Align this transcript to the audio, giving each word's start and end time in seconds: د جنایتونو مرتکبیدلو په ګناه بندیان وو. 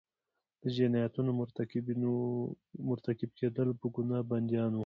د 0.61 0.63
جنایتونو 0.77 1.31
مرتکبیدلو 2.89 3.79
په 3.81 3.87
ګناه 3.95 4.21
بندیان 4.31 4.71
وو. 4.73 4.79